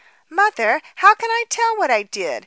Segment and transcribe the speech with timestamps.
[0.31, 2.39] "Mother, how can I tell what I did?"